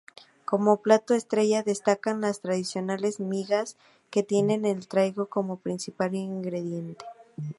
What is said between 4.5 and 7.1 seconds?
el trigo como principal ingrediente.